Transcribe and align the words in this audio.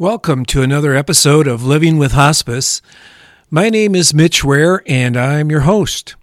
Welcome 0.00 0.46
to 0.46 0.62
another 0.62 0.94
episode 0.94 1.46
of 1.46 1.62
Living 1.62 1.98
with 1.98 2.12
Hospice. 2.12 2.80
My 3.50 3.68
name 3.68 3.94
is 3.94 4.14
Mitch 4.14 4.42
Ware, 4.42 4.82
and 4.86 5.14
I'm 5.14 5.50
your 5.50 5.60
host. 5.60 6.14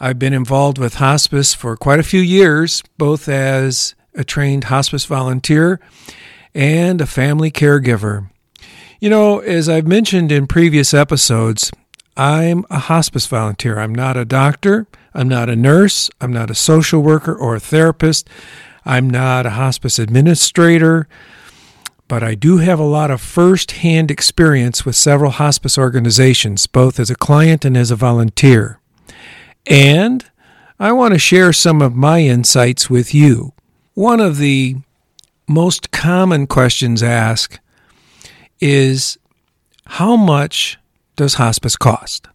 I've 0.00 0.18
been 0.18 0.32
involved 0.32 0.78
with 0.78 0.94
hospice 0.94 1.54
for 1.54 1.76
quite 1.76 2.00
a 2.00 2.02
few 2.02 2.20
years, 2.20 2.82
both 2.98 3.28
as 3.28 3.94
a 4.16 4.24
trained 4.24 4.64
hospice 4.64 5.04
volunteer 5.04 5.78
and 6.56 7.00
a 7.00 7.06
family 7.06 7.52
caregiver. 7.52 8.30
You 8.98 9.10
know, 9.10 9.38
as 9.38 9.68
I've 9.68 9.86
mentioned 9.86 10.32
in 10.32 10.48
previous 10.48 10.92
episodes, 10.92 11.70
I'm 12.16 12.64
a 12.68 12.80
hospice 12.80 13.28
volunteer. 13.28 13.78
I'm 13.78 13.94
not 13.94 14.16
a 14.16 14.24
doctor, 14.24 14.88
I'm 15.14 15.28
not 15.28 15.48
a 15.48 15.54
nurse, 15.54 16.10
I'm 16.20 16.32
not 16.32 16.50
a 16.50 16.54
social 16.56 17.00
worker 17.00 17.32
or 17.32 17.54
a 17.54 17.60
therapist, 17.60 18.28
I'm 18.84 19.08
not 19.08 19.46
a 19.46 19.50
hospice 19.50 20.00
administrator 20.00 21.06
but 22.08 22.22
I 22.22 22.34
do 22.34 22.58
have 22.58 22.78
a 22.78 22.84
lot 22.84 23.10
of 23.10 23.20
first 23.20 23.72
hand 23.72 24.10
experience 24.10 24.84
with 24.84 24.96
several 24.96 25.30
hospice 25.30 25.78
organizations, 25.78 26.66
both 26.66 27.00
as 27.00 27.10
a 27.10 27.14
client 27.16 27.64
and 27.64 27.76
as 27.76 27.90
a 27.90 27.96
volunteer. 27.96 28.80
And 29.66 30.24
I 30.78 30.92
want 30.92 31.14
to 31.14 31.18
share 31.18 31.52
some 31.52 31.80
of 31.80 31.94
my 31.94 32.20
insights 32.20 32.90
with 32.90 33.14
you. 33.14 33.52
One 33.94 34.20
of 34.20 34.38
the 34.38 34.76
most 35.48 35.90
common 35.90 36.46
questions 36.46 37.02
asked 37.02 37.60
is 38.60 39.18
how 39.86 40.16
much 40.16 40.78
does 41.16 41.34
hospice 41.34 41.76
cost? 41.76 42.28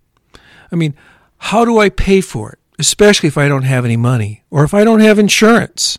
I 0.71 0.75
mean, 0.75 0.95
how 1.37 1.65
do 1.65 1.79
I 1.79 1.89
pay 1.89 2.21
for 2.21 2.51
it, 2.51 2.59
especially 2.77 3.27
if 3.27 3.37
I 3.37 3.47
don't 3.47 3.63
have 3.63 3.85
any 3.85 3.97
money 3.97 4.43
or 4.49 4.63
if 4.63 4.73
I 4.73 4.83
don't 4.83 4.99
have 4.99 5.19
insurance? 5.19 5.97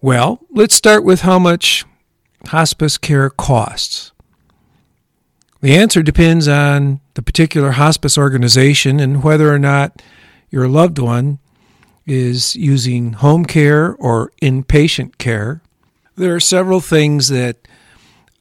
Well, 0.00 0.40
let's 0.50 0.74
start 0.74 1.04
with 1.04 1.20
how 1.20 1.38
much 1.38 1.84
hospice 2.46 2.98
care 2.98 3.30
costs? 3.30 4.12
The 5.60 5.76
answer 5.76 6.02
depends 6.02 6.48
on 6.48 7.00
the 7.14 7.22
particular 7.22 7.72
hospice 7.72 8.18
organization 8.18 8.98
and 8.98 9.22
whether 9.22 9.52
or 9.52 9.58
not 9.58 10.02
your 10.50 10.68
loved 10.68 10.98
one 10.98 11.38
is 12.04 12.56
using 12.56 13.12
home 13.14 13.44
care 13.44 13.94
or 13.94 14.32
inpatient 14.42 15.18
care. 15.18 15.62
There 16.16 16.34
are 16.34 16.40
several 16.40 16.80
things 16.80 17.28
that 17.28 17.56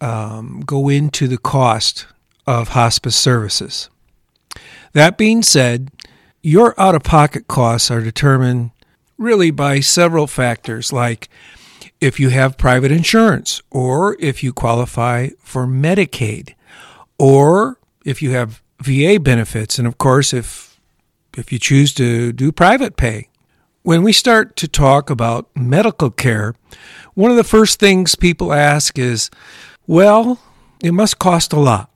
um, 0.02 0.62
go 0.66 0.90
into 0.90 1.28
the 1.28 1.38
cost 1.38 2.08
of 2.48 2.70
hospice 2.70 3.16
services. 3.16 3.90
That 4.94 5.18
being 5.18 5.44
said, 5.44 5.90
your 6.42 6.80
out 6.80 6.96
of 6.96 7.04
pocket 7.04 7.48
costs 7.48 7.92
are 7.92 8.02
determined 8.02 8.72
really 9.18 9.52
by 9.52 9.80
several 9.80 10.26
factors 10.26 10.92
like 10.92 11.30
if 12.02 12.20
you 12.20 12.30
have 12.30 12.58
private 12.58 12.92
insurance 12.92 13.62
or 13.70 14.18
if 14.20 14.44
you 14.44 14.52
qualify 14.52 15.30
for 15.40 15.68
Medicaid 15.68 16.56
or 17.20 17.80
if 18.04 18.22
you 18.22 18.32
have 18.32 18.62
VA 18.80 19.20
benefits 19.20 19.78
and 19.78 19.88
of 19.88 20.00
course 20.00 20.34
if 20.34 20.72
if 21.38 21.52
you 21.52 21.60
choose 21.60 21.94
to 21.94 22.34
do 22.34 22.52
private 22.52 22.98
pay. 22.98 23.30
When 23.84 24.04
we 24.04 24.12
start 24.12 24.56
to 24.58 24.68
talk 24.68 25.10
about 25.10 25.50
medical 25.56 26.12
care, 26.12 26.56
one 27.14 27.32
of 27.32 27.38
the 27.38 27.44
first 27.44 27.80
things 27.80 28.16
people 28.16 28.54
ask 28.54 29.00
is, 29.00 29.30
well, 29.88 30.40
it 30.84 30.92
must 30.92 31.20
cost 31.20 31.54
a 31.54 31.60
lot. 31.60 31.90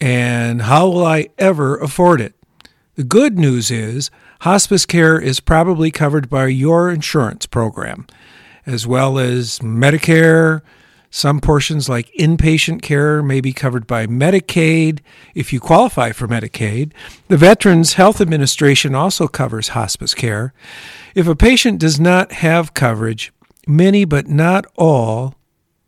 And 0.00 0.62
how 0.62 0.88
will 0.88 1.06
I 1.06 1.28
ever 1.38 1.76
afford 1.78 2.20
it? 2.20 2.34
The 2.96 3.04
good 3.04 3.38
news 3.38 3.70
is 3.70 4.10
hospice 4.40 4.84
care 4.84 5.18
is 5.18 5.40
probably 5.40 5.90
covered 5.90 6.28
by 6.28 6.46
your 6.48 6.90
insurance 6.90 7.46
program 7.46 8.06
as 8.66 8.86
well 8.86 9.18
as 9.18 9.58
Medicare. 9.60 10.62
Some 11.10 11.40
portions, 11.40 11.88
like 11.88 12.12
inpatient 12.18 12.82
care, 12.82 13.22
may 13.22 13.40
be 13.40 13.52
covered 13.52 13.86
by 13.86 14.06
Medicaid 14.06 14.98
if 15.34 15.52
you 15.52 15.60
qualify 15.60 16.12
for 16.12 16.26
Medicaid. 16.26 16.92
The 17.28 17.36
Veterans 17.36 17.94
Health 17.94 18.20
Administration 18.20 18.94
also 18.94 19.28
covers 19.28 19.68
hospice 19.68 20.12
care. 20.12 20.52
If 21.14 21.28
a 21.28 21.36
patient 21.36 21.78
does 21.78 22.00
not 22.00 22.32
have 22.32 22.74
coverage, 22.74 23.32
many 23.66 24.04
but 24.04 24.28
not 24.28 24.66
all, 24.76 25.36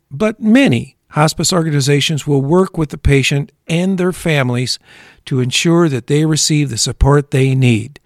but 0.09 0.39
many 0.39 0.96
Hospice 1.11 1.53
organizations 1.53 2.27
will 2.27 2.41
work 2.41 2.77
with 2.77 2.89
the 2.89 2.97
patient 2.97 3.51
and 3.67 3.97
their 3.97 4.11
families 4.11 4.77
to 5.25 5.39
ensure 5.39 5.87
that 5.87 6.07
they 6.07 6.25
receive 6.25 6.69
the 6.69 6.77
support 6.77 7.31
they 7.31 7.55
need. 7.55 7.99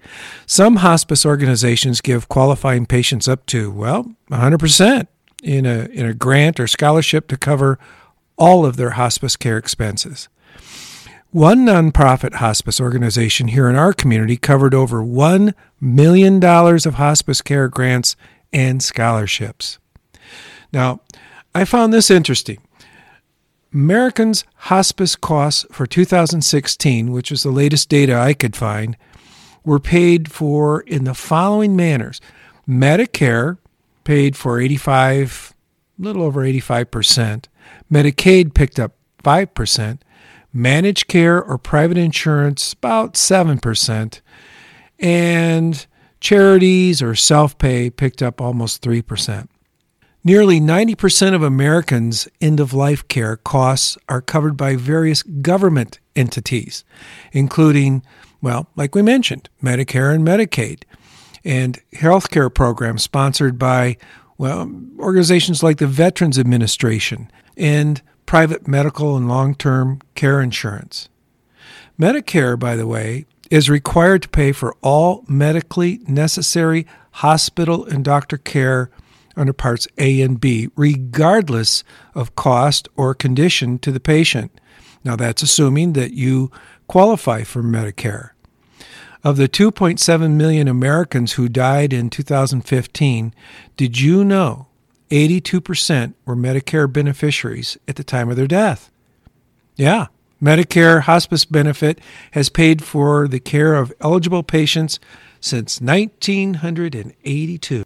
Some 0.46 0.78
hospice 0.78 1.26
organizations 1.26 2.02
give 2.02 2.30
qualifying 2.30 2.86
patients 2.86 3.28
up 3.28 3.46
to, 3.48 3.72
well, 3.72 4.14
100% 4.30 5.08
in 5.44 5.66
a, 5.66 5.86
in 5.86 6.06
a 6.06 6.14
grant 6.14 6.60
or 6.60 6.68
scholarship 6.68 7.28
to 7.30 7.38
cover 7.38 7.80
all 8.38 8.66
of 8.66 8.78
their 8.78 8.92
hospice 8.92 9.36
care 9.36 9.58
expenses. 9.58 10.30
One 11.32 11.66
nonprofit 11.66 12.36
hospice 12.36 12.82
organization 12.82 13.48
here 13.48 13.70
in 13.70 13.76
our 13.76 13.94
community 13.94 14.36
covered 14.36 14.74
over 14.74 15.02
$1 15.02 15.54
million 15.80 16.44
of 16.44 16.94
hospice 16.96 17.42
care 17.42 17.68
grants 17.70 18.16
and 18.52 18.84
scholarships. 18.84 19.80
Now, 20.74 21.02
I 21.56 21.66
found 21.66 21.94
this 21.94 22.12
interesting. 22.12 22.60
Americans' 23.74 24.44
hospice 24.56 25.16
costs 25.16 25.66
for 25.72 25.86
2016, 25.86 27.12
which 27.12 27.32
was 27.32 27.44
the 27.44 27.52
latest 27.52 27.88
data 27.88 28.16
I 28.16 28.34
could 28.34 28.56
find, 28.56 28.98
were 29.64 29.80
paid 29.80 30.32
for 30.32 30.82
in 30.82 31.06
the 31.06 31.14
following 31.14 31.76
manners. 31.76 32.20
Medicare 32.68 33.58
paid 34.04 34.36
for 34.36 34.60
85, 34.60 35.54
a 36.00 36.02
little 36.02 36.24
over 36.24 36.42
85%. 36.42 37.46
Medicaid 37.92 38.54
picked 38.54 38.80
up 38.80 38.94
5%. 39.24 40.00
Managed 40.54 41.08
care 41.08 41.42
or 41.42 41.58
private 41.58 41.98
insurance, 41.98 42.74
about 42.74 43.14
7%. 43.14 44.22
And 45.00 45.86
charities 46.20 47.02
or 47.02 47.16
self 47.16 47.58
pay 47.58 47.90
picked 47.90 48.22
up 48.22 48.42
almost 48.42 48.82
3%. 48.84 49.48
Nearly 50.24 50.60
90% 50.60 51.34
of 51.34 51.42
Americans' 51.42 52.28
end 52.40 52.60
of 52.60 52.76
life 52.76 53.08
care 53.08 53.38
costs 53.38 53.98
are 54.08 54.22
covered 54.22 54.56
by 54.56 54.76
various 54.76 55.24
government 55.24 56.00
entities, 56.16 56.84
including, 57.32 58.04
well, 58.40 58.68
like 58.76 58.94
we 58.94 59.02
mentioned, 59.02 59.50
Medicare 59.64 60.14
and 60.14 60.26
Medicaid, 60.26 60.84
and 61.44 61.80
healthcare 61.94 62.54
programs 62.54 63.02
sponsored 63.02 63.58
by, 63.58 63.98
well, 64.38 64.72
organizations 65.00 65.64
like 65.64 65.78
the 65.78 65.88
Veterans 65.88 66.38
Administration 66.38 67.32
and 67.58 68.04
private 68.28 68.68
medical 68.68 69.18
and 69.18 69.28
long 69.28 69.56
term 69.56 70.02
care 70.14 70.40
insurance. 70.40 71.10
Medicare, 72.00 72.60
by 72.60 72.76
the 72.76 72.88
way, 72.88 73.26
is 73.50 73.72
required 73.72 74.22
to 74.22 74.30
pay 74.30 74.52
for 74.52 74.76
all 74.84 75.26
medically 75.28 76.00
necessary 76.08 76.86
hospital 77.14 77.86
and 77.86 78.06
doctor 78.06 78.38
care 78.38 78.92
under 79.36 79.54
parts 79.54 79.88
A 79.98 80.22
and 80.22 80.40
B, 80.40 80.70
regardless 80.76 81.84
of 82.14 82.36
cost 82.36 82.88
or 82.96 83.14
condition 83.14 83.80
to 83.80 83.92
the 83.92 84.00
patient. 84.00 84.52
Now, 85.04 85.16
that's 85.16 85.42
assuming 85.42 85.94
that 85.94 86.14
you 86.14 86.52
qualify 86.88 87.44
for 87.44 87.64
Medicare. 87.64 88.32
Of 89.24 89.38
the 89.38 89.48
2.7 89.48 90.32
million 90.32 90.68
Americans 90.68 91.34
who 91.34 91.48
died 91.48 91.94
in 91.94 92.10
2015, 92.10 93.36
did 93.78 94.00
you 94.00 94.24
know 94.24 94.68
82% 95.12 96.16
were 96.26 96.36
Medicare 96.36 96.92
beneficiaries 96.92 97.78
at 97.88 97.98
the 97.98 98.04
time 98.04 98.30
of 98.30 98.36
their 98.36 98.48
death? 98.48 98.90
Yeah, 99.76 100.08
Medicare 100.42 101.02
hospice 101.02 101.46
benefit 101.46 102.02
has 102.32 102.50
paid 102.50 102.84
for 102.84 103.28
the 103.28 103.40
care 103.40 103.76
of 103.76 103.94
eligible 104.02 104.42
patients 104.42 105.00
since 105.40 105.80
1982. 105.80 107.84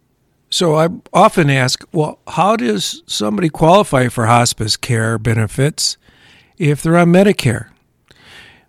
So 0.56 0.74
I 0.76 0.88
often 1.12 1.50
ask, 1.50 1.84
well, 1.92 2.18
how 2.26 2.56
does 2.56 3.02
somebody 3.06 3.50
qualify 3.50 4.08
for 4.08 4.24
hospice 4.24 4.78
care 4.78 5.18
benefits 5.18 5.98
if 6.56 6.82
they're 6.82 6.96
on 6.96 7.12
Medicare? 7.12 7.68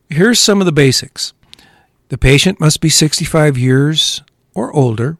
Here's 0.09 0.37
some 0.37 0.59
of 0.59 0.65
the 0.65 0.73
basics. 0.73 1.31
The 2.09 2.17
patient 2.17 2.59
must 2.59 2.81
be 2.81 2.89
65 2.89 3.57
years 3.57 4.21
or 4.53 4.75
older. 4.75 5.17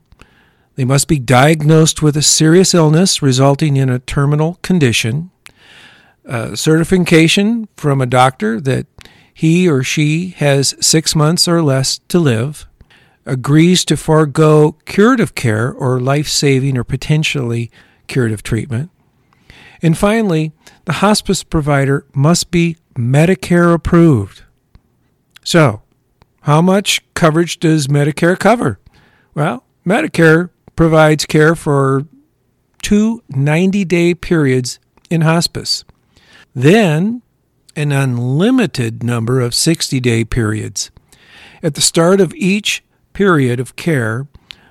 They 0.75 0.83
must 0.83 1.07
be 1.07 1.19
diagnosed 1.19 2.01
with 2.01 2.17
a 2.17 2.21
serious 2.21 2.73
illness 2.73 3.21
resulting 3.21 3.77
in 3.77 3.89
a 3.89 3.99
terminal 3.99 4.55
condition. 4.55 5.31
A 6.25 6.57
certification 6.57 7.69
from 7.77 8.01
a 8.01 8.05
doctor 8.05 8.59
that 8.59 8.87
he 9.33 9.69
or 9.69 9.83
she 9.83 10.31
has 10.39 10.75
six 10.81 11.15
months 11.15 11.47
or 11.47 11.61
less 11.61 11.99
to 12.09 12.19
live 12.19 12.67
agrees 13.27 13.85
to 13.85 13.97
forego 13.97 14.73
curative 14.85 15.35
care 15.35 15.71
or 15.71 15.99
life 15.99 16.27
saving 16.27 16.77
or 16.77 16.83
potentially 16.83 17.69
curative 18.07 18.41
treatment. 18.41 18.89
And 19.81 19.97
finally, 19.97 20.53
the 20.85 20.93
hospice 20.93 21.43
provider 21.43 22.05
must 22.13 22.49
be 22.49 22.77
Medicare 22.95 23.73
approved. 23.73 24.43
So, 25.43 25.81
how 26.41 26.61
much 26.61 27.01
coverage 27.13 27.59
does 27.59 27.87
Medicare 27.87 28.39
cover? 28.39 28.79
Well, 29.35 29.63
Medicare 29.85 30.49
provides 30.75 31.25
care 31.25 31.55
for 31.55 32.07
two 32.81 33.23
90 33.29 33.85
day 33.85 34.13
periods 34.13 34.79
in 35.09 35.21
hospice. 35.21 35.83
then 36.53 37.21
an 37.75 37.91
unlimited 37.91 39.03
number 39.03 39.39
of 39.39 39.53
60 39.53 39.99
day 39.99 40.25
periods. 40.25 40.89
At 41.61 41.75
the 41.75 41.81
start 41.81 42.19
of 42.19 42.33
each 42.33 42.83
period 43.17 43.59
of 43.59 43.75
care, 43.75 44.27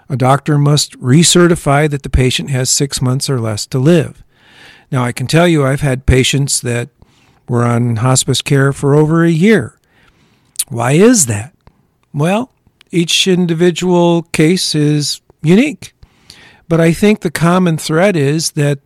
a 0.09 0.17
doctor 0.17 0.57
must 0.57 0.97
recertify 1.01 1.91
that 1.91 2.05
the 2.05 2.09
patient 2.09 2.49
has 2.49 2.71
six 2.71 3.03
months 3.03 3.29
or 3.29 3.41
less 3.41 3.67
to 3.67 3.77
live. 3.77 4.23
Now, 4.93 5.03
I 5.03 5.11
can 5.11 5.27
tell 5.27 5.49
you 5.49 5.67
I've 5.67 5.81
had 5.81 6.07
patients 6.07 6.61
that 6.61 6.91
were 7.49 7.65
on 7.65 7.97
hospice 7.97 8.43
care 8.43 8.73
for 8.73 8.95
over 8.95 9.25
a 9.25 9.31
year. 9.31 9.81
Why 10.69 10.93
is 10.93 11.27
that? 11.27 11.57
Well, 12.15 12.53
each 12.93 13.27
individual 13.27 14.23
case 14.23 14.77
is 14.77 15.21
unique. 15.43 15.93
But 16.69 16.81
I 16.81 16.93
think 16.93 17.23
the 17.23 17.33
common 17.33 17.79
thread 17.79 18.15
is 18.15 18.53
that 18.53 18.79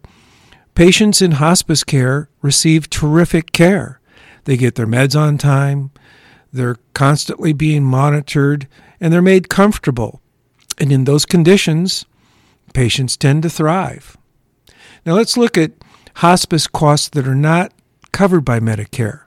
patients 0.74 1.20
in 1.20 1.32
hospice 1.32 1.84
care 1.84 2.30
receive 2.40 2.88
terrific 2.88 3.52
care. 3.52 4.00
They 4.44 4.56
get 4.56 4.76
their 4.76 4.86
meds 4.86 5.14
on 5.14 5.36
time, 5.36 5.90
they're 6.50 6.78
constantly 6.94 7.52
being 7.52 7.84
monitored, 7.84 8.66
and 9.00 9.12
they're 9.12 9.22
made 9.22 9.48
comfortable. 9.48 10.20
And 10.78 10.92
in 10.92 11.04
those 11.04 11.24
conditions, 11.24 12.04
patients 12.72 13.16
tend 13.16 13.42
to 13.42 13.50
thrive. 13.50 14.16
Now 15.04 15.14
let's 15.14 15.36
look 15.36 15.56
at 15.56 15.72
hospice 16.16 16.66
costs 16.66 17.08
that 17.10 17.26
are 17.26 17.34
not 17.34 17.72
covered 18.12 18.44
by 18.44 18.60
Medicare. 18.60 19.22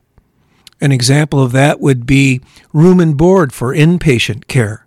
An 0.79 0.91
example 0.91 1.41
of 1.41 1.51
that 1.53 1.79
would 1.79 2.05
be 2.05 2.41
room 2.73 2.99
and 2.99 3.17
board 3.17 3.53
for 3.53 3.73
inpatient 3.73 4.47
care, 4.47 4.85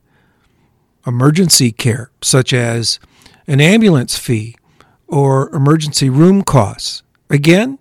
emergency 1.07 1.73
care, 1.73 2.11
such 2.23 2.53
as 2.53 3.01
an 3.47 3.61
ambulance 3.61 4.19
fee 4.19 4.57
or 5.09 5.49
emergency 5.55 6.11
room 6.11 6.43
costs. 6.43 7.03
Again, 7.31 7.79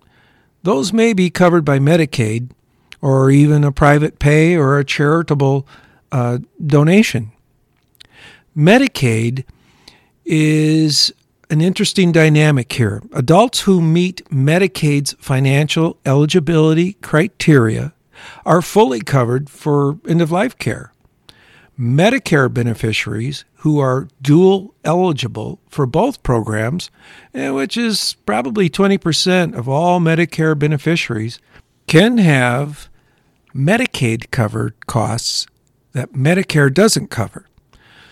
those 0.62 0.92
may 0.92 1.12
be 1.12 1.30
covered 1.30 1.64
by 1.64 1.78
Medicaid 1.78 2.50
or 3.00 3.30
even 3.30 3.64
a 3.64 3.72
private 3.72 4.18
pay 4.18 4.56
or 4.56 4.78
a 4.78 4.84
charitable 4.84 5.66
uh, 6.12 6.38
donation. 6.64 7.32
Medicaid 8.56 9.44
is 10.24 11.12
an 11.50 11.60
interesting 11.60 12.10
dynamic 12.10 12.72
here. 12.72 13.02
Adults 13.12 13.60
who 13.60 13.80
meet 13.80 14.24
Medicaid's 14.30 15.14
financial 15.20 15.98
eligibility 16.04 16.94
criteria 16.94 17.92
are 18.44 18.62
fully 18.62 19.00
covered 19.00 19.48
for 19.48 19.98
end 20.08 20.20
of 20.20 20.32
life 20.32 20.58
care. 20.58 20.92
Medicare 21.78 22.52
beneficiaries 22.52 23.44
who 23.56 23.78
are 23.78 24.08
dual 24.22 24.74
eligible 24.84 25.60
for 25.68 25.84
both 25.86 26.22
programs, 26.22 26.90
eh, 27.34 27.50
which 27.50 27.76
is 27.76 28.16
probably 28.24 28.70
20% 28.70 29.54
of 29.54 29.68
all 29.68 30.00
Medicare 30.00 30.58
beneficiaries, 30.58 31.38
can 31.86 32.16
have 32.18 32.88
Medicaid 33.54 34.30
covered 34.30 34.74
costs 34.86 35.46
that 35.96 36.12
Medicare 36.12 36.72
doesn't 36.72 37.08
cover, 37.08 37.46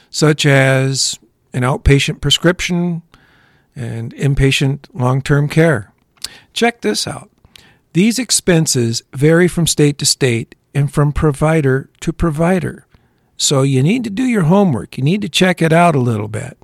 such 0.08 0.46
as 0.46 1.18
an 1.52 1.62
outpatient 1.62 2.22
prescription 2.22 3.02
and 3.76 4.14
inpatient 4.14 4.86
long 4.94 5.20
term 5.20 5.48
care. 5.48 5.92
Check 6.54 6.80
this 6.80 7.06
out. 7.06 7.30
These 7.92 8.18
expenses 8.18 9.02
vary 9.12 9.48
from 9.48 9.66
state 9.66 9.98
to 9.98 10.06
state 10.06 10.54
and 10.74 10.92
from 10.92 11.12
provider 11.12 11.90
to 12.00 12.12
provider. 12.12 12.86
So 13.36 13.60
you 13.60 13.82
need 13.82 14.02
to 14.04 14.10
do 14.10 14.24
your 14.24 14.44
homework. 14.44 14.96
You 14.96 15.04
need 15.04 15.20
to 15.20 15.28
check 15.28 15.60
it 15.60 15.72
out 15.72 15.94
a 15.94 16.00
little 16.00 16.28
bit. 16.28 16.56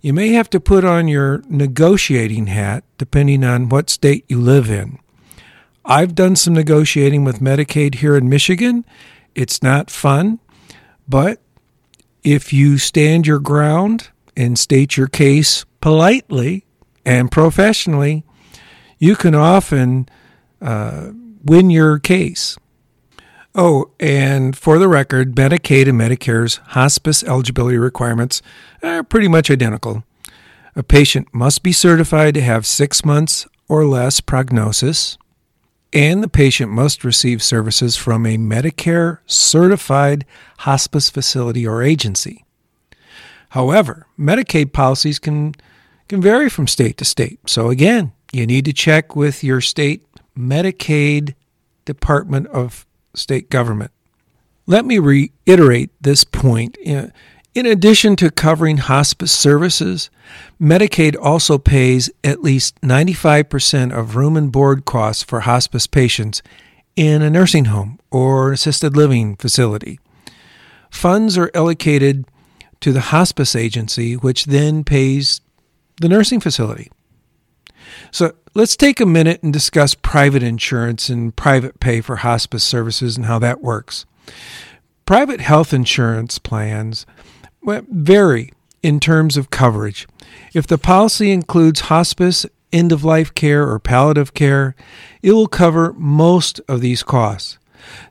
You 0.00 0.12
may 0.12 0.30
have 0.30 0.50
to 0.50 0.58
put 0.58 0.84
on 0.84 1.06
your 1.06 1.44
negotiating 1.48 2.48
hat 2.48 2.82
depending 2.98 3.44
on 3.44 3.68
what 3.68 3.90
state 3.90 4.24
you 4.26 4.40
live 4.40 4.68
in. 4.68 4.98
I've 5.84 6.16
done 6.16 6.34
some 6.34 6.54
negotiating 6.54 7.22
with 7.22 7.38
Medicaid 7.38 7.96
here 7.96 8.16
in 8.16 8.28
Michigan. 8.28 8.84
It's 9.34 9.62
not 9.62 9.90
fun, 9.90 10.38
but 11.08 11.40
if 12.22 12.52
you 12.52 12.78
stand 12.78 13.26
your 13.26 13.38
ground 13.38 14.10
and 14.36 14.58
state 14.58 14.96
your 14.96 15.08
case 15.08 15.64
politely 15.80 16.64
and 17.04 17.30
professionally, 17.30 18.24
you 18.98 19.16
can 19.16 19.34
often 19.34 20.08
uh, 20.60 21.10
win 21.44 21.70
your 21.70 21.98
case. 21.98 22.56
Oh, 23.54 23.90
and 24.00 24.56
for 24.56 24.78
the 24.78 24.88
record, 24.88 25.34
Medicaid 25.34 25.88
and 25.88 26.00
Medicare's 26.00 26.56
hospice 26.68 27.22
eligibility 27.24 27.76
requirements 27.76 28.40
are 28.82 29.02
pretty 29.02 29.28
much 29.28 29.50
identical. 29.50 30.04
A 30.74 30.82
patient 30.82 31.28
must 31.34 31.62
be 31.62 31.72
certified 31.72 32.32
to 32.34 32.40
have 32.40 32.64
six 32.64 33.04
months 33.04 33.46
or 33.68 33.84
less 33.84 34.20
prognosis, 34.20 35.18
and 35.92 36.22
the 36.22 36.28
patient 36.28 36.70
must 36.70 37.04
receive 37.04 37.42
services 37.42 37.96
from 37.96 38.24
a 38.24 38.38
Medicare 38.38 39.18
certified 39.26 40.24
hospice 40.58 41.10
facility 41.10 41.66
or 41.66 41.82
agency. 41.82 42.44
However, 43.50 44.06
Medicaid 44.18 44.72
policies 44.72 45.18
can, 45.18 45.54
can 46.08 46.22
vary 46.22 46.48
from 46.48 46.66
state 46.66 46.96
to 46.98 47.04
state. 47.04 47.40
So, 47.46 47.68
again, 47.68 48.12
you 48.32 48.46
need 48.46 48.64
to 48.64 48.72
check 48.72 49.14
with 49.14 49.44
your 49.44 49.60
state 49.60 50.06
Medicaid 50.36 51.34
Department 51.84 52.46
of 52.48 52.86
State 53.14 53.50
government. 53.50 53.90
Let 54.66 54.86
me 54.86 54.98
reiterate 54.98 55.90
this 56.00 56.24
point. 56.24 56.78
In 57.54 57.66
addition 57.66 58.16
to 58.16 58.30
covering 58.30 58.78
hospice 58.78 59.30
services, 59.30 60.08
Medicaid 60.58 61.16
also 61.20 61.58
pays 61.58 62.10
at 62.24 62.42
least 62.42 62.80
95% 62.80 63.92
of 63.92 64.16
room 64.16 64.38
and 64.38 64.50
board 64.50 64.86
costs 64.86 65.22
for 65.22 65.40
hospice 65.40 65.86
patients 65.86 66.42
in 66.96 67.20
a 67.20 67.28
nursing 67.28 67.66
home 67.66 67.98
or 68.10 68.52
assisted 68.52 68.96
living 68.96 69.36
facility. 69.36 70.00
Funds 70.90 71.36
are 71.36 71.50
allocated 71.54 72.24
to 72.80 72.90
the 72.90 73.00
hospice 73.00 73.54
agency, 73.54 74.14
which 74.14 74.46
then 74.46 74.82
pays 74.82 75.42
the 76.00 76.08
nursing 76.08 76.40
facility. 76.40 76.90
So 78.10 78.32
let's 78.54 78.76
take 78.76 78.98
a 78.98 79.06
minute 79.06 79.42
and 79.42 79.52
discuss 79.52 79.94
private 79.94 80.42
insurance 80.42 81.10
and 81.10 81.36
private 81.36 81.80
pay 81.80 82.00
for 82.00 82.16
hospice 82.16 82.64
services 82.64 83.18
and 83.18 83.26
how 83.26 83.38
that 83.40 83.60
works. 83.60 84.06
Private 85.04 85.42
health 85.42 85.74
insurance 85.74 86.38
plans 86.38 87.04
vary 87.64 88.52
in 88.82 89.00
terms 89.00 89.36
of 89.36 89.50
coverage. 89.50 90.06
If 90.52 90.66
the 90.66 90.78
policy 90.78 91.30
includes 91.30 91.80
hospice, 91.80 92.46
end 92.72 92.92
of 92.92 93.04
life 93.04 93.32
care, 93.34 93.68
or 93.68 93.78
palliative 93.78 94.34
care, 94.34 94.74
it 95.22 95.32
will 95.32 95.48
cover 95.48 95.92
most 95.94 96.60
of 96.68 96.80
these 96.80 97.02
costs. 97.02 97.58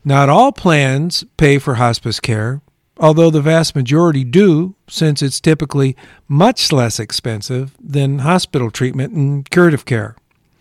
Not 0.03 0.29
all 0.29 0.51
plans 0.51 1.23
pay 1.37 1.57
for 1.57 1.75
hospice 1.75 2.19
care, 2.19 2.61
although 2.97 3.29
the 3.29 3.41
vast 3.41 3.75
majority 3.75 4.23
do, 4.23 4.75
since 4.87 5.21
it's 5.21 5.39
typically 5.39 5.95
much 6.27 6.71
less 6.71 6.99
expensive 6.99 7.75
than 7.79 8.19
hospital 8.19 8.69
treatment 8.69 9.13
and 9.13 9.49
curative 9.49 9.85
care. 9.85 10.15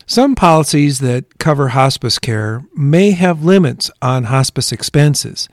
Some 0.05 0.35
policies 0.35 0.99
that 0.99 1.37
cover 1.37 1.69
hospice 1.69 2.19
care 2.19 2.65
may 2.75 3.11
have 3.11 3.45
limits 3.45 3.91
on 4.01 4.25
hospice 4.25 4.71
expenses. 4.71 5.47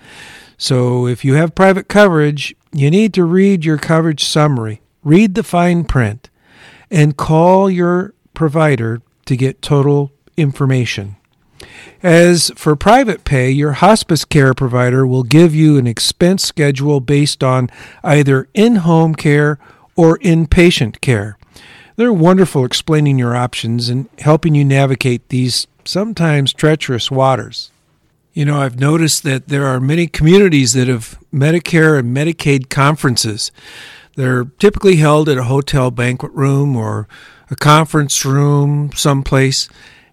So 0.57 1.07
if 1.07 1.25
you 1.25 1.35
have 1.35 1.55
private 1.55 1.87
coverage, 1.87 2.57
you 2.73 2.91
need 2.91 3.15
to 3.15 3.25
read 3.25 3.65
your 3.65 3.79
coverage 3.79 4.25
summary, 4.25 4.81
read 5.03 5.35
the 5.35 5.43
fine 5.43 5.85
print, 5.85 6.31
and 6.91 7.17
call 7.17 7.71
your 7.71 8.15
provider 8.35 9.03
to 9.27 9.37
get 9.37 9.63
total 9.63 10.13
information. 10.37 11.17
As 12.03 12.53
for 12.55 12.77
private 12.77 13.25
pay, 13.25 13.51
your 13.51 13.73
hospice 13.73 14.25
care 14.25 14.55
provider 14.55 15.07
will 15.07 15.25
give 15.25 15.55
you 15.55 15.77
an 15.77 15.87
expense 15.87 16.45
schedule 16.45 17.01
based 17.01 17.43
on 17.43 17.71
either 18.05 18.49
in 18.55 18.77
home 18.77 19.15
care 19.15 19.59
or 19.97 20.19
inpatient 20.19 21.01
care. 21.01 21.37
They're 21.97 22.13
wonderful 22.13 22.65
explaining 22.65 23.19
your 23.19 23.35
options 23.35 23.89
and 23.89 24.09
helping 24.21 24.55
you 24.55 24.65
navigate 24.65 25.29
these 25.29 25.67
sometimes 25.85 26.53
treacherous 26.53 27.11
waters. 27.11 27.73
You 28.33 28.45
know, 28.45 28.61
I've 28.61 28.79
noticed 28.79 29.23
that 29.25 29.49
there 29.49 29.67
are 29.67 29.81
many 29.81 30.07
communities 30.07 30.73
that 30.75 30.89
have 30.89 31.19
Medicare 31.33 31.99
and 31.99 32.17
Medicaid 32.17 32.69
conferences. 32.69 33.51
They're 34.17 34.45
typically 34.45 34.97
held 34.97 35.29
at 35.29 35.39
a 35.39 35.45
hotel 35.45 35.91
banquet 35.91 36.33
room 36.33 36.77
or 36.77 37.09
a 37.51 37.57
conference 37.57 38.25
room 38.25 38.91
someplace 38.95 39.69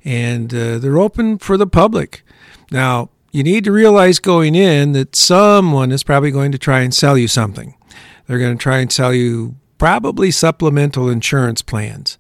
and 0.06 0.54
uh, 0.54 0.78
they're 0.78 1.00
open 1.00 1.40
for 1.40 1.58
the 1.58 1.68
public. 1.68 2.24
Now, 2.72 3.10
you 3.32 3.44
need 3.44 3.64
to 3.66 3.72
realize 3.72 4.20
going 4.20 4.56
in 4.56 4.94
that 4.94 5.16
someone 5.16 5.92
is 5.92 6.04
probably 6.04 6.32
going 6.32 6.52
to 6.52 6.58
try 6.58 6.82
and 6.82 6.94
sell 6.94 7.18
you 7.18 7.28
something. 7.28 7.76
They're 8.28 8.40
going 8.40 8.58
to 8.58 8.62
try 8.62 8.78
and 8.78 8.92
sell 8.92 9.14
you 9.14 9.56
probably 9.78 10.32
supplemental 10.32 11.10
insurance 11.10 11.62
plans. 11.62 12.18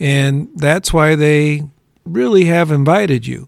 And 0.00 0.48
that's 0.56 0.92
why 0.92 1.14
they 1.14 1.62
really 2.04 2.46
have 2.46 2.70
invited 2.70 3.26
you. 3.26 3.46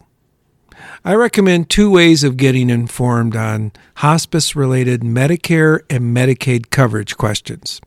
I 1.05 1.15
recommend 1.15 1.71
two 1.71 1.91
ways 1.91 2.25
of 2.25 2.37
getting 2.37 2.71
informed 2.71 3.35
on 3.35 3.73
hospice 3.97 4.55
related 4.55 5.01
Medicare 5.01 5.81
and 5.89 6.17
Medicaid 6.17 6.71
coverage 6.71 7.17
questions. 7.17 7.81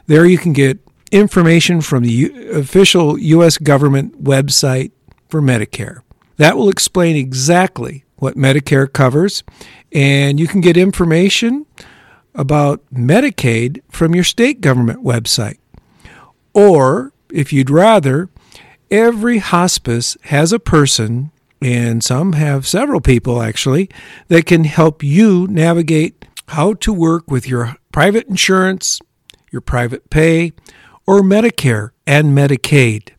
There 0.07 0.25
you 0.25 0.37
can 0.37 0.53
get 0.53 0.79
information 1.11 1.81
from 1.81 2.03
the 2.03 2.11
U- 2.11 2.51
official 2.51 3.17
U.S. 3.17 3.57
government 3.57 4.23
website 4.23 4.91
for 5.29 5.41
Medicare. 5.41 5.99
That 6.37 6.57
will 6.57 6.69
explain 6.69 7.15
exactly 7.15 8.05
what 8.17 8.35
Medicare 8.35 8.91
covers, 8.91 9.43
and 9.91 10.39
you 10.39 10.47
can 10.47 10.61
get 10.61 10.77
information 10.77 11.65
about 12.35 12.81
Medicaid 12.93 13.81
from 13.89 14.15
your 14.15 14.23
state 14.23 14.61
government 14.61 15.03
website. 15.03 15.57
Or, 16.53 17.13
if 17.31 17.53
you'd 17.53 17.69
rather, 17.69 18.29
every 18.89 19.37
hospice 19.37 20.17
has 20.23 20.51
a 20.51 20.59
person, 20.59 21.31
and 21.61 22.03
some 22.03 22.33
have 22.33 22.67
several 22.67 23.01
people 23.01 23.41
actually, 23.41 23.89
that 24.27 24.45
can 24.45 24.63
help 24.63 25.03
you 25.03 25.47
navigate 25.47 26.25
how 26.49 26.73
to 26.73 26.91
work 26.93 27.29
with 27.29 27.47
your 27.47 27.75
private 27.91 28.27
insurance, 28.27 28.99
your 29.53 29.61
private 29.61 30.09
pay, 30.09 30.51
or 31.07 31.21
Medicare 31.21 31.91
and 32.05 32.37
Medicaid. 32.37 33.09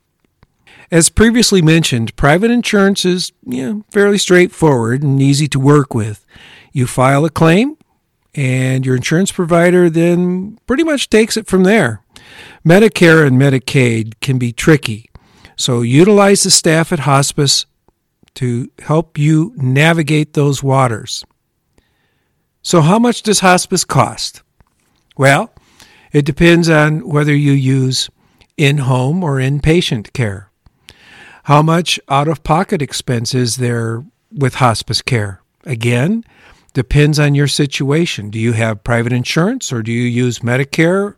As 0.90 1.08
previously 1.08 1.62
mentioned, 1.62 2.14
private 2.16 2.50
insurance 2.50 3.04
is 3.04 3.32
you 3.46 3.66
know, 3.66 3.84
fairly 3.90 4.18
straightforward 4.18 5.02
and 5.02 5.22
easy 5.22 5.48
to 5.48 5.58
work 5.58 5.94
with. 5.94 6.26
You 6.72 6.86
file 6.86 7.24
a 7.24 7.30
claim, 7.30 7.78
and 8.34 8.84
your 8.84 8.96
insurance 8.96 9.32
provider 9.32 9.88
then 9.88 10.58
pretty 10.66 10.84
much 10.84 11.08
takes 11.08 11.36
it 11.36 11.46
from 11.46 11.62
there. 11.62 12.02
Medicare 12.66 13.26
and 13.26 13.40
Medicaid 13.40 14.14
can 14.20 14.38
be 14.38 14.52
tricky, 14.52 15.10
so 15.56 15.82
utilize 15.82 16.42
the 16.42 16.50
staff 16.50 16.92
at 16.92 17.00
hospice 17.00 17.66
to 18.34 18.70
help 18.80 19.16
you 19.16 19.52
navigate 19.56 20.32
those 20.32 20.62
waters. 20.62 21.24
So, 22.62 22.80
how 22.80 22.98
much 22.98 23.22
does 23.22 23.40
hospice 23.40 23.84
cost? 23.84 24.42
Well, 25.16 25.53
it 26.14 26.24
depends 26.24 26.70
on 26.70 27.06
whether 27.06 27.34
you 27.34 27.52
use 27.52 28.08
in 28.56 28.78
home 28.78 29.24
or 29.24 29.38
inpatient 29.38 30.12
care. 30.12 30.48
How 31.42 31.60
much 31.60 31.98
out 32.08 32.28
of 32.28 32.44
pocket 32.44 32.80
expense 32.80 33.34
is 33.34 33.56
there 33.56 34.04
with 34.32 34.54
hospice 34.54 35.02
care? 35.02 35.42
Again, 35.64 36.24
depends 36.72 37.18
on 37.18 37.34
your 37.34 37.48
situation. 37.48 38.30
Do 38.30 38.38
you 38.38 38.52
have 38.52 38.84
private 38.84 39.12
insurance 39.12 39.72
or 39.72 39.82
do 39.82 39.90
you 39.90 40.04
use 40.04 40.38
Medicare? 40.38 41.16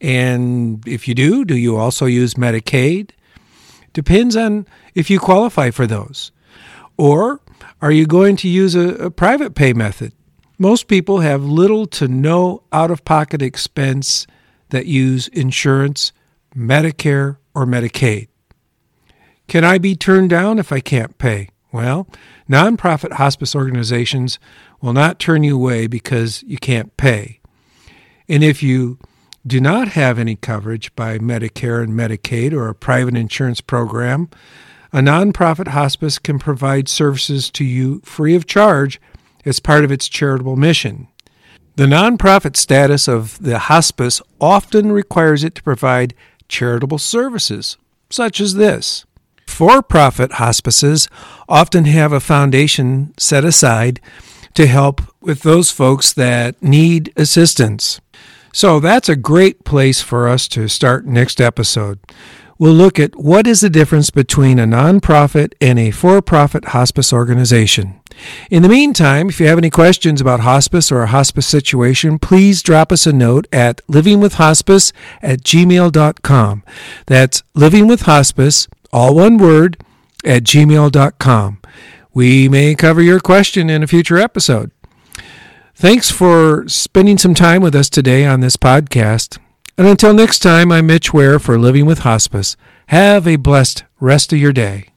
And 0.00 0.82
if 0.88 1.06
you 1.06 1.14
do, 1.14 1.44
do 1.44 1.54
you 1.54 1.76
also 1.76 2.06
use 2.06 2.32
Medicaid? 2.34 3.10
Depends 3.92 4.36
on 4.36 4.66
if 4.94 5.10
you 5.10 5.20
qualify 5.20 5.70
for 5.70 5.86
those. 5.86 6.32
Or 6.96 7.40
are 7.82 7.92
you 7.92 8.06
going 8.06 8.36
to 8.36 8.48
use 8.48 8.74
a, 8.74 8.94
a 8.94 9.10
private 9.10 9.54
pay 9.54 9.74
method? 9.74 10.14
Most 10.60 10.88
people 10.88 11.20
have 11.20 11.42
little 11.42 11.86
to 11.86 12.06
no 12.06 12.64
out 12.70 12.90
of 12.90 13.02
pocket 13.06 13.40
expense 13.40 14.26
that 14.68 14.84
use 14.84 15.26
insurance, 15.28 16.12
Medicare, 16.54 17.38
or 17.54 17.64
Medicaid. 17.64 18.28
Can 19.48 19.64
I 19.64 19.78
be 19.78 19.96
turned 19.96 20.28
down 20.28 20.58
if 20.58 20.70
I 20.70 20.80
can't 20.80 21.16
pay? 21.16 21.48
Well, 21.72 22.06
nonprofit 22.46 23.12
hospice 23.12 23.54
organizations 23.54 24.38
will 24.82 24.92
not 24.92 25.18
turn 25.18 25.44
you 25.44 25.56
away 25.56 25.86
because 25.86 26.42
you 26.42 26.58
can't 26.58 26.94
pay. 26.98 27.40
And 28.28 28.44
if 28.44 28.62
you 28.62 28.98
do 29.46 29.62
not 29.62 29.88
have 29.88 30.18
any 30.18 30.36
coverage 30.36 30.94
by 30.94 31.16
Medicare 31.16 31.82
and 31.82 31.94
Medicaid 31.94 32.52
or 32.52 32.68
a 32.68 32.74
private 32.74 33.16
insurance 33.16 33.62
program, 33.62 34.28
a 34.92 34.98
nonprofit 34.98 35.68
hospice 35.68 36.18
can 36.18 36.38
provide 36.38 36.86
services 36.86 37.50
to 37.52 37.64
you 37.64 38.02
free 38.04 38.34
of 38.34 38.44
charge 38.44 39.00
as 39.44 39.60
part 39.60 39.84
of 39.84 39.92
its 39.92 40.08
charitable 40.08 40.56
mission. 40.56 41.08
The 41.76 41.86
nonprofit 41.86 42.56
status 42.56 43.08
of 43.08 43.38
the 43.38 43.58
hospice 43.58 44.20
often 44.40 44.92
requires 44.92 45.44
it 45.44 45.54
to 45.54 45.62
provide 45.62 46.14
charitable 46.48 46.98
services, 46.98 47.76
such 48.10 48.40
as 48.40 48.54
this. 48.54 49.06
For 49.46 49.82
profit 49.82 50.32
hospices 50.32 51.08
often 51.48 51.84
have 51.86 52.12
a 52.12 52.20
foundation 52.20 53.14
set 53.18 53.44
aside 53.44 54.00
to 54.54 54.66
help 54.66 55.00
with 55.20 55.42
those 55.42 55.70
folks 55.70 56.12
that 56.12 56.60
need 56.62 57.12
assistance. 57.16 58.00
So 58.52 58.80
that's 58.80 59.08
a 59.08 59.16
great 59.16 59.64
place 59.64 60.00
for 60.00 60.28
us 60.28 60.48
to 60.48 60.68
start 60.68 61.06
next 61.06 61.40
episode. 61.40 61.98
We'll 62.58 62.74
look 62.74 62.98
at 62.98 63.16
what 63.16 63.46
is 63.46 63.60
the 63.60 63.70
difference 63.70 64.10
between 64.10 64.58
a 64.58 64.66
nonprofit 64.66 65.54
and 65.60 65.78
a 65.78 65.92
for 65.92 66.20
profit 66.20 66.66
hospice 66.66 67.12
organization. 67.12 67.99
In 68.50 68.62
the 68.62 68.68
meantime, 68.68 69.28
if 69.28 69.40
you 69.40 69.46
have 69.46 69.58
any 69.58 69.70
questions 69.70 70.20
about 70.20 70.40
hospice 70.40 70.90
or 70.90 71.02
a 71.02 71.06
hospice 71.08 71.46
situation, 71.46 72.18
please 72.18 72.62
drop 72.62 72.92
us 72.92 73.06
a 73.06 73.12
note 73.12 73.46
at 73.52 73.80
livingwithhospice 73.86 74.92
at 75.22 75.40
gmail.com. 75.42 76.64
That's 77.06 77.42
livingwithhospice 77.56 78.68
all 78.92 79.14
one 79.14 79.38
word, 79.38 79.82
at 80.24 80.42
gmail.com. 80.42 81.58
We 82.12 82.48
may 82.48 82.74
cover 82.74 83.00
your 83.00 83.20
question 83.20 83.70
in 83.70 83.82
a 83.82 83.86
future 83.86 84.18
episode. 84.18 84.70
Thanks 85.74 86.10
for 86.10 86.68
spending 86.68 87.16
some 87.16 87.34
time 87.34 87.62
with 87.62 87.74
us 87.74 87.88
today 87.88 88.26
on 88.26 88.40
this 88.40 88.56
podcast. 88.56 89.38
And 89.78 89.86
until 89.86 90.12
next 90.12 90.40
time, 90.40 90.70
I'm 90.72 90.86
Mitch 90.86 91.14
Ware 91.14 91.38
for 91.38 91.58
Living 91.58 91.86
with 91.86 92.00
Hospice. 92.00 92.56
Have 92.88 93.26
a 93.26 93.36
blessed 93.36 93.84
rest 93.98 94.32
of 94.32 94.38
your 94.38 94.52
day. 94.52 94.88